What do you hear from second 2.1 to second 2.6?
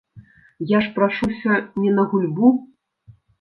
гульбу.